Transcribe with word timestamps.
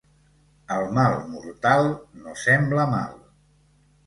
El 0.75 0.85
mal 0.97 1.17
mortal 1.33 1.91
no 2.23 2.35
sembla 2.45 2.89
mal. 2.97 3.15